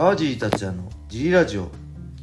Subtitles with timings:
[0.00, 1.68] 川尻達也の G ラジオ。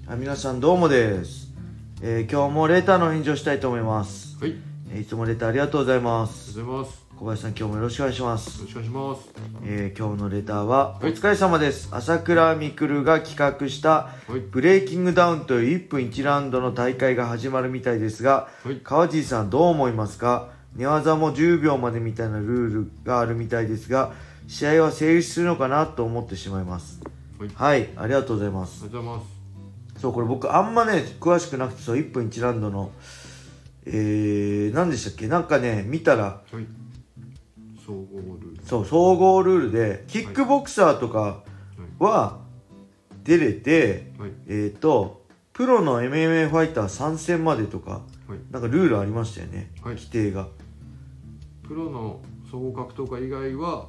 [0.07, 1.53] あ皆さんどうもです、
[2.01, 4.61] えー今日もレターの返事をしたいと思います、はい、あり
[4.93, 7.05] えーいつもレターありがとうございまがすとうございます。
[7.15, 8.61] 小林さん今日もよろしくお願いします。
[8.61, 9.29] よろしくお願いします。
[9.63, 11.11] えー今日のレターは、はい。
[11.11, 11.89] お疲れ様です。
[11.91, 20.49] 朝倉未来が企画したはい、ブレイキングダウンという1分1ラウンドの大会が始まるみたいですがはい、川尻さんどう思いますか？
[20.75, 24.13] 寝技も10秒までみたいなルールがあるみたいですが
[24.47, 27.01] 試合は成立するのかなと思ってしまいます
[27.39, 29.25] はい、はいありがとうございまあすりがとうございま
[29.95, 30.01] す。
[30.01, 32.91] そうこれ僕あんまね詳しくなくてそう1分1ラウンドの
[33.85, 35.27] えー、何でしたっけ？
[35.27, 36.65] なんかね見たらはい、
[37.85, 38.65] 総合ルール。
[38.65, 41.43] そう総合ルールでキックボクサーとか
[41.99, 42.39] は
[43.23, 49.95] 出れて、はい、えっ、とプロの MMA ファイター参戦までとかはい、なんかルールありましたよね、はい。
[49.95, 50.47] 規定が。
[51.65, 52.19] プロの
[52.51, 53.87] 総合格闘家以外は、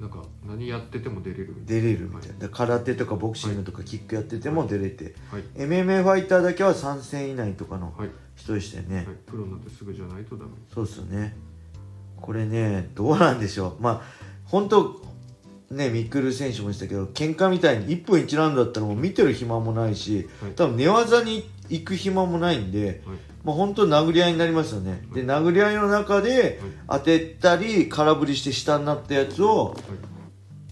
[0.00, 5.36] なんか何やってても出れるみたい出れるみたいな、で空手とかボクシングとかキックやってても出れて、な。
[5.36, 10.50] はい、MMA ファイターだけは参戦以内とかのはい、人でしたよね、はい、プロになってすぐじゃないとダメ。
[10.72, 11.36] そうですよね。
[12.18, 13.82] これねどうなんでしょう。
[13.82, 14.02] まあ
[14.46, 15.02] 本当
[15.70, 23.02] ねミクル選手も言ってたけど喧嘩みたいに1分1ラウンドだったらもう見てる暇もないしはい、多分寝技に行く暇もないんで、
[23.44, 25.02] はい、まあ本当殴り合いになりますよね。
[25.12, 29.76] で殴り合いの中で当てたり空振りして下になったやつを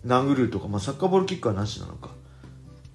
[0.06, 2.10] 殴るとか、まあ、サッカーボールキックはなしなのか。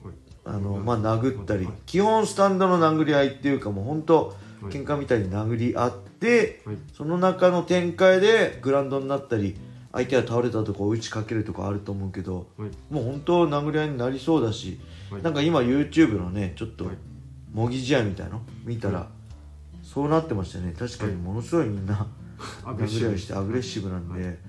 [0.03, 0.13] はい、
[0.45, 1.65] あの、まあ、殴ったり。
[1.65, 1.73] はい。
[1.85, 4.71] 基本スタンドの殴り合いっていうかもう本当はい。
[4.73, 9.57] 喧嘩みたいに殴り合ってはい、その中の展開でグラウンドになったり
[9.91, 14.79] 相手が倒れたとこ打ちかけるとかあると思うけどはい、もう本当殴り合いになりそうだし
[15.11, 16.95] はい、なんか今 YouTube のねちょっとはい。
[17.53, 19.09] 模擬試合みたいの見たら
[19.93, 20.73] そうなってましたね。
[20.77, 22.07] 確かにものすごいみんな
[22.65, 24.39] アグレッシブしてアグレッシブなんで、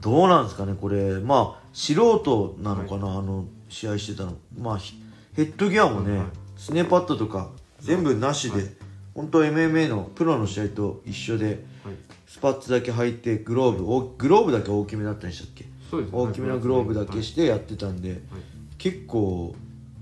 [0.00, 1.18] どうなんですかねこれ。
[1.18, 4.36] まあ素人なのかな、あの試合してたの。
[4.56, 5.02] まあひ
[5.34, 6.26] ヘッドギアもね、はい。
[6.56, 7.50] スネーパッドとか
[7.80, 8.70] 全部なしで、はい。
[9.14, 11.94] 本当 MMA のプロの試合と一緒ではい、
[12.28, 15.64] スパッツだけ履いてグローブおグローブだけ大きめだったんでしたっけ？
[15.90, 16.18] そうですね。
[16.18, 18.20] 大きめのグローブだけはいしてやってたんで、はい。
[18.78, 19.56] 結構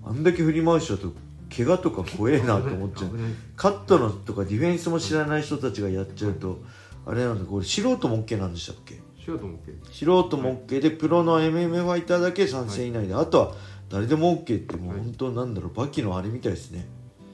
[0.04, 1.14] あんだけ振り回しちゃうと
[1.54, 3.10] 怪我とか怖えなと思っちゃう。
[3.56, 6.62] カットのとかディフェンスも知らない人たちがやっちゃうと、
[7.06, 9.00] あれなんだこれ素人も OK なんでしたっけ？
[9.18, 9.72] しようと思って。
[9.92, 13.54] 素人も OK で、プロの MMA ファイターだけ参戦以内で、あとは
[13.88, 15.00] 誰でも OK ってもうはい。
[15.00, 16.86] 本当なんだろうバキのあれみたいですね。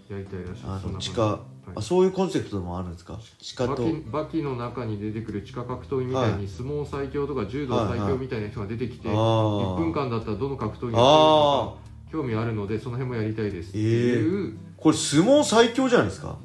[0.09, 0.63] やりたいらしい。
[0.65, 1.41] あの地下、
[1.75, 3.19] あそういうコンセプトもあるんですか？
[3.39, 3.87] 地下と。
[4.11, 13.71] バキの中に出てくる地下格闘技みたいに相撲最強とか柔道最強みたいな人が出てきて、あ1分あ間だったらどの格闘技やってるあのか興味あるのでその辺もやりたいです。
[13.71, 16.39] っていう、これ相撲最強じゃないですか？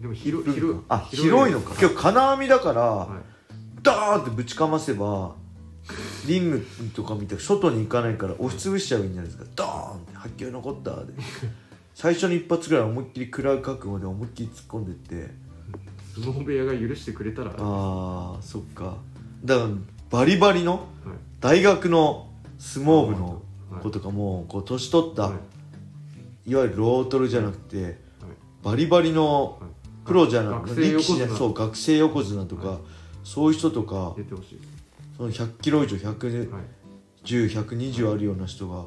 [0.00, 3.20] でも広い広いあ広いのか今日金網だから、は
[3.82, 5.34] ダーンってぶちかませば
[6.26, 9.48] リングとか見て外に行かないから押しつぶしちゃえばいいんじゃないですか。
[9.56, 11.14] ドーンって発球残ったで。
[11.94, 15.14] 最初に一発ぐらい思いっきり食らう覚悟で思いっきり突っ込んでって。
[16.18, 18.96] い、相撲部屋が許してくれたら、はあーそっか。
[19.44, 19.68] だから
[20.10, 21.08] バリバリのい。
[21.40, 23.45] 大学の相撲部のはい
[23.76, 25.34] 子とかもこう年取った、は
[26.46, 26.50] い。
[26.50, 27.94] い、わゆるロートルじゃなくてはい。
[28.62, 29.70] バリバリのはい。
[30.04, 32.78] プロじゃなくてそう学生横綱とか、はい。
[33.24, 34.58] そういう人とか出てほしい。
[34.58, 34.68] です、
[35.16, 36.62] その100キロ以上110はい、
[37.24, 38.84] 120あるような人が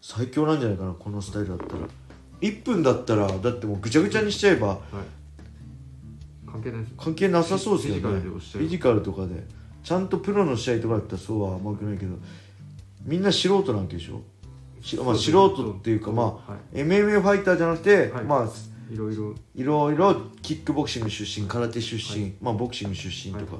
[0.00, 1.80] 最強なんじゃないかなこのスタイルだったら。
[2.40, 4.78] 1分だったらだってもうぐちゃぐちゃにしちゃえばはい、
[6.50, 8.00] 関係ない関係なさそうですよね。
[8.00, 9.46] フィジカルとかで。
[9.84, 12.16] ちゃんとプロの試合とかだったらそうは甘くないけど
[13.04, 14.22] みんな素人なわけでしょ？
[14.82, 18.24] しまあ、素人っていうかまあ、は MMA ファイターじゃなくて、はい。
[18.24, 18.44] まあ
[18.90, 22.34] い、いろいろいろいろキックボクシング出身空手出身、はい。
[22.40, 23.58] まあボクシング出身とか、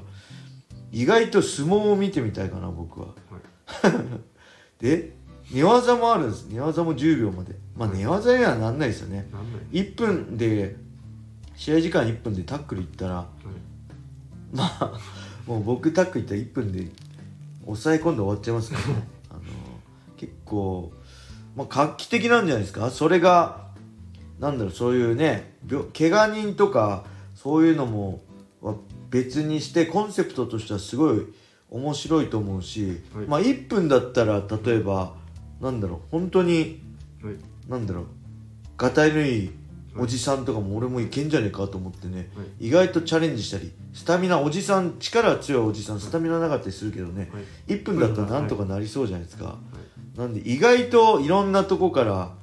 [0.91, 3.07] 意外と相撲を見てみたいかな僕は。
[4.79, 5.15] で
[5.49, 6.47] 寝技もあるんです。
[6.49, 7.55] 寝技も10秒まで。
[7.77, 9.29] まあ寝技にはなんないですよね。
[9.31, 10.75] なんない、1分で
[11.55, 13.25] 試合時間1分でタックルいったらはい。
[14.51, 14.99] まあ
[15.47, 16.87] もう僕タックルいったら1分で
[17.65, 19.07] 抑え込んで終わっちゃいますからね。
[19.31, 19.41] あの
[20.17, 20.91] 結構、
[21.55, 22.89] まあ、画期的なんじゃないですか？
[22.89, 23.67] それが
[24.39, 27.05] なんだろうそういうね病怪我人とか
[27.35, 28.21] そういうのも
[28.61, 28.75] は
[29.09, 31.27] 別にしてコンセプトとしてはすごい
[31.69, 33.25] 面白いと思うし、はい。
[33.27, 35.13] まあ1分だったら例えば
[35.61, 36.81] なんだろう本当に
[37.23, 37.35] はい。
[37.69, 38.05] なんだろう
[38.75, 39.51] がたいのいい
[39.95, 42.67] おじさんとかも俺もいけんじゃねえかと思ってね、はい。
[42.67, 47.73] 意外とチャレンジしたりスタミナおじさん力強いおじさんスタミナなかったりするけどね、はい。
[47.75, 49.55] 1分だったらなんとかなりそうじゃないですか、はい
[50.17, 52.33] なんで意外といろんなとこからはい。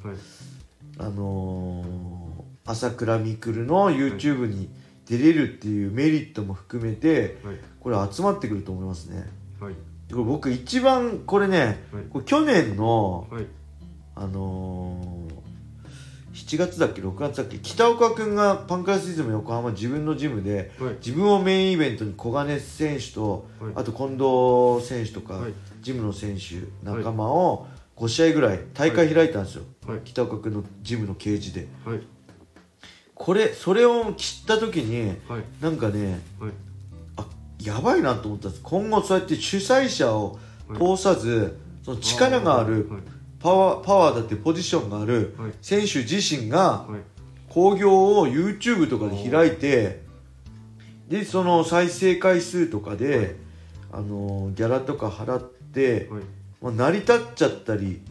[0.99, 2.11] あのー
[2.67, 4.71] 朝倉未来の YouTube に
[5.07, 7.57] 出れるっていうメリットも含めてはい。
[7.81, 9.27] これ集まってくると思いますね。
[9.61, 9.75] はい。
[10.13, 12.05] これ僕一番これねはい。
[12.11, 13.47] これ去年のはい。
[14.15, 20.95] あのー、7月だっけ6月だっけ北岡君がパンクラスイズム横浜自分のジムではい。
[21.05, 23.73] 自分をメインイベントに小金選手と、はい。
[23.77, 27.67] あと近藤選手とか、はいジムの選手仲間を
[27.97, 30.01] 5試合ぐらい大会開いたんですよ、はい。
[30.05, 31.69] 北岡君のジムのケージで。
[31.85, 32.01] はい。
[33.15, 35.45] これそれを知った時にはい。
[35.61, 36.53] なんかねはい。
[37.17, 37.27] あ
[37.63, 38.63] やばいなと思ったんです。
[38.63, 40.39] 今後そうやって主催者を
[40.75, 43.03] 通さず、その力があるはい。
[43.39, 45.53] パワーパワーだってポジションがあるはい。
[45.61, 47.01] 選手自身がはい。
[47.49, 50.03] 興行を YouTube とかで開いて
[51.09, 53.37] でその再生回数とかで、
[53.93, 55.60] あのギャラとか払って、
[56.11, 56.23] はい。
[56.61, 58.03] まあ、成り立っちゃったり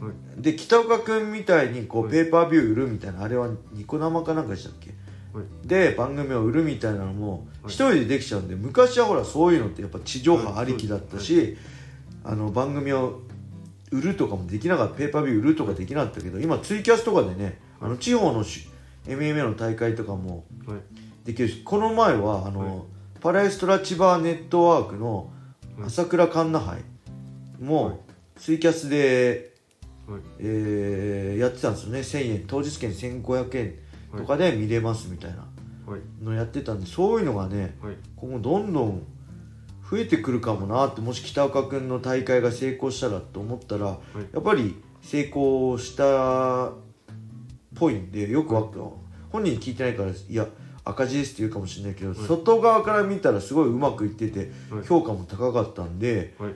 [0.00, 0.42] はい。
[0.42, 2.12] で北岡君みたいにこう、はい。
[2.12, 4.90] ペーパービュー売るみたいなあれはニコ生かなんかでしたっけ
[5.32, 5.66] はい。
[5.66, 7.42] で番組を売るみたいなのもはい。
[7.66, 11.56] 一人でできちゃうんで昔はほらそういうのってやっぱ地上波ありきだったし、
[12.24, 13.20] あの番組を
[13.90, 18.68] 売るとかもできなかったペーパービュー売るとかできなかったけど今ツイキャスとかでねあの地方のし
[19.06, 20.78] MMA の大会とかもはい。
[21.24, 22.84] できるしこの前はあの、はい。
[23.20, 25.30] パラエストラ千葉ネットワークの
[25.78, 25.86] はい。
[25.86, 26.74] 朝倉環奈杯。
[26.76, 26.91] はい
[27.62, 28.04] も
[28.36, 29.52] ツイキャスで、
[30.06, 30.20] はい。
[30.40, 32.00] えーやってたんですよね。
[32.00, 32.44] 1000円。
[32.46, 33.74] 当日券1500円
[34.18, 35.46] とかで見れますみたいな
[35.86, 36.00] はい。
[36.22, 37.96] のやってたんでそういうのがねはい。
[38.16, 39.02] 今後どんどん
[39.90, 43.98] 増えてくるかもなってもし北岡君の大会が成功したらと思ったら、
[44.32, 46.72] やっぱり成功したっ
[47.74, 48.78] ぽいんでよくわか
[49.30, 50.46] 本人聞いてないからいや
[50.84, 54.86] 赤字ですって言うかもしれないけど、外側から見たらすごいうまくいってて、はい。
[54.86, 56.54] 評価も高かったんではい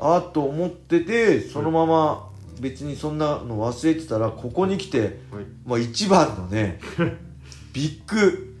[0.00, 2.30] ああと思っててそのまま
[2.60, 5.12] 別にそんなの忘れてたらここに来て、はい。
[5.64, 6.78] まあ、一番のね
[7.72, 8.58] ビッグ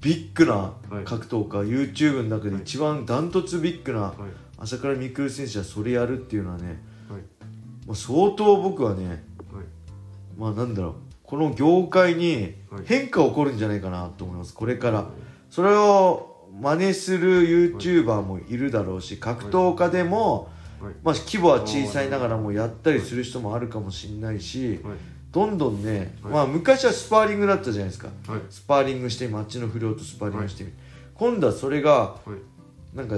[0.00, 1.04] ビッグなはい。
[1.04, 4.14] 格闘家、YouTube の中で一番ダントツビッグなはい。
[4.58, 7.22] 朝倉未来選手はそれやるっていうのはね、はい。
[7.86, 9.18] まあ、相当僕はねはい。
[10.38, 10.94] まあなんだろう
[11.24, 12.82] この業界にはい。
[12.84, 15.08] 変化起こるんじゃないかなと思いますこれから。
[15.50, 16.27] それを
[16.60, 20.50] 真似する YouTuber もいるだろうし格闘家でも、
[20.80, 20.94] はい。
[21.02, 24.96] まあ、規模は小さいながらもやったりする人もあるかもしれないしはい。
[25.30, 26.32] どんどんね、はい。
[26.32, 28.08] まあ昔はスパーリングだったじゃないですか。
[28.26, 28.40] はい。
[28.50, 30.76] スパーリングして街の不良とスパーリングしてみる、
[31.14, 32.96] 今度はそれがはい。
[32.96, 33.16] なんか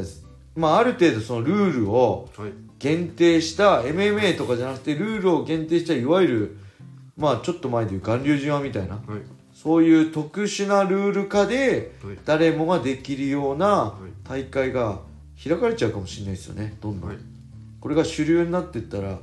[0.56, 2.52] まあある程度そのルールをはい。
[2.80, 6.56] 限定した MMA とかじゃなくてルールを限定したいわゆる
[7.16, 12.18] まあちょっと前でいう巌流島みたいなはいそういう特殊なルール化ではい。
[12.24, 15.00] 誰もができるような大会が
[15.42, 17.18] 開かれちゃうかもしれないですよねどんどん、はい。
[17.78, 19.18] これが主流になっていったらはい。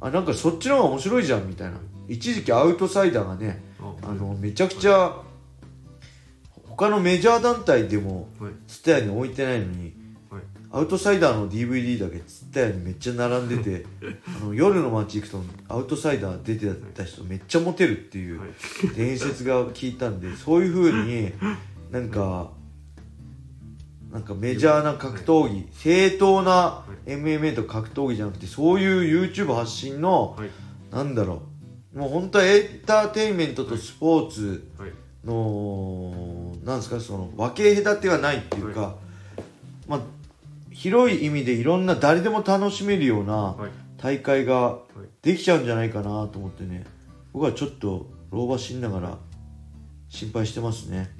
[0.00, 1.78] あなんかそっちの方が面白いじゃんみたいな。
[2.08, 5.16] 一時期アウトサイダーがねああのめちゃくちゃ
[6.68, 8.52] 他のメジャー団体でもはい。
[8.68, 9.92] ツタヤに置いてないのにはい
[10.72, 13.86] アウトサイダーの DVD だけツタヤにめっちゃ並んでて
[14.40, 18.50] あの夜の街行くとアウトサイダー出てた人めっちゃモテるっていうはい。
[18.94, 21.32] 伝説が聞いたんでそういう風に
[21.90, 22.52] なんか
[24.12, 30.50] なんかメジャーな格闘技正当な MMA と格闘技じゃなくてそういう YouTube 発信のはい。
[30.92, 31.42] なんだろ
[31.94, 31.98] う。
[31.98, 34.92] もう本当はエンターテインメントとスポーツはい。
[35.24, 38.96] のなんですかその分け隔てはないっていうか、
[39.88, 40.00] まあ
[40.80, 43.70] 広い意味でいろんな誰でも楽しめるようなはい。
[43.98, 44.80] 大会がはい。
[45.20, 46.86] できちゃうんじゃないかなと思ってね。
[47.34, 49.18] 僕はちょっと老婆しながら
[50.08, 51.10] 心配してますね。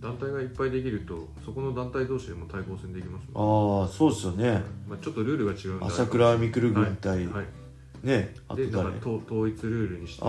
[0.00, 4.62] 団体がいっぱいできるとそこの団体同士でも対抗戦できますもんああそうですよね。
[4.88, 7.26] まあ、ちょっとルールが違う朝倉未来軍対、はい。
[7.28, 7.46] はい。
[8.02, 10.22] ねあとで誰あなんか統統一ルールにして。
[10.24, 10.26] あ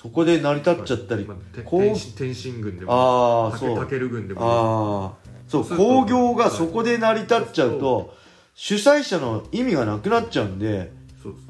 [0.00, 3.78] そこで成り立っちゃったり、まあ天心天心軍でもああそう。
[3.78, 4.40] たける軍でも。
[4.42, 5.19] ああ
[5.50, 8.14] そう興行がそこで成り立っちゃうと
[8.54, 10.92] 主催者の意味がなくなっちゃうんで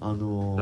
[0.00, 0.56] あの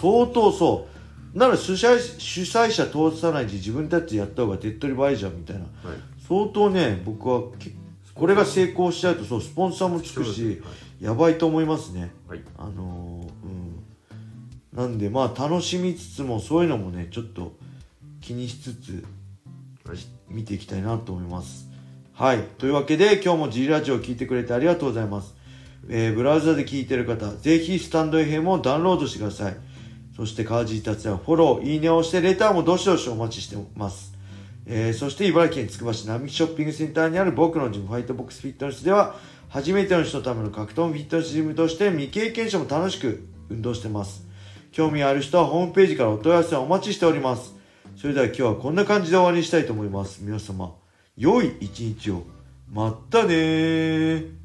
[0.00, 0.88] 相当そ
[1.34, 1.38] う。
[1.38, 5.62] なら主催主催者通さないで自分たちでやった方が手っ取り早いじゃんみたいな。
[5.62, 5.98] はい。
[6.26, 7.70] 相当ね僕はけ
[8.14, 10.60] これが成功しちゃうとそうスポンサーもつくし
[11.00, 12.10] やばいと思いますね。
[12.28, 12.42] はい。
[12.58, 14.76] あのーうん。
[14.76, 17.52] なんでまあ楽しみつつもそういうのもねちょっと
[18.20, 19.04] 気にしつつ
[19.86, 19.98] はい。
[20.28, 21.69] 見ていきたいなと思います
[22.20, 22.42] はい。
[22.58, 25.34] というわけで今日も G ラジオを聞いてくれてありがとうございます、
[25.88, 29.56] えーブラウザで聞いてる方ぜひスタンド FM をダウンロードしてください。
[30.14, 34.12] そして川尻達也フォローいいねを押してレターもどしどしお待ちしてます。
[34.66, 39.14] えーそして茨城県つくば市並木ショッピングセンターにある僕のジムファイトボックスフィットネスでは
[39.48, 44.26] 初めての人のための格闘フィットネスジムとして未経験者も楽しく運動してます。
[44.72, 47.54] 興味ある人はホームページからお問い合わせをお待ちしております。
[47.96, 50.22] それでは今日はこんな感じで終わりにしたいと思います。
[50.22, 50.74] 皆様
[51.16, 52.24] 良い一日を。
[52.68, 54.39] まったねー。